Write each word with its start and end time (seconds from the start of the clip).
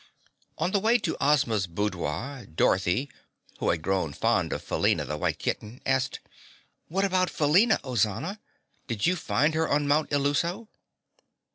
On 0.57 0.71
the 0.71 0.79
way 0.79 0.97
to 0.97 1.15
Ozma's 1.21 1.67
boudoir, 1.67 2.47
Dorothy, 2.47 3.07
who 3.59 3.69
had 3.69 3.83
grown 3.83 4.13
fond 4.13 4.51
of 4.51 4.63
Felina 4.63 5.05
the 5.05 5.15
White 5.15 5.37
Kitten, 5.37 5.79
asked, 5.85 6.19
"What 6.87 7.05
about 7.05 7.29
Felina, 7.29 7.79
Ozana? 7.83 8.39
Did 8.87 9.05
you 9.05 9.15
find 9.15 9.53
her 9.53 9.69
on 9.69 9.87
Mount 9.87 10.09
Illuso?" 10.09 10.69